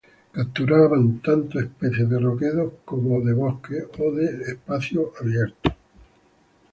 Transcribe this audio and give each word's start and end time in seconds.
Capturaban 0.33 1.19
tanto 1.21 1.59
especies 1.59 2.09
de 2.09 2.17
roquedo 2.17 2.77
como 2.85 3.21
de 3.21 3.33
bosque 3.35 3.83
o 3.99 4.11
de 4.11 4.25
espacios 4.51 5.09
abiertos. 5.21 5.73